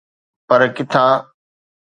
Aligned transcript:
پر 0.47 0.61
ڪٿان؟ 0.75 1.11